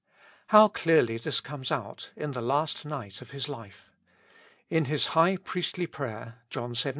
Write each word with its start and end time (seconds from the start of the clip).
How 0.47 0.67
clearly 0.67 1.17
this 1.17 1.39
comes 1.41 1.71
out 1.71 2.11
in 2.15 2.31
the 2.31 2.41
last 2.41 2.85
night 2.85 3.21
of 3.21 3.29
His 3.29 3.47
life. 3.47 3.91
In 4.67 4.85
His 4.85 5.05
high 5.13 5.37
priestly 5.37 5.85
prayer 5.85 6.39
(John 6.49 6.73
xvii.). 6.73 6.89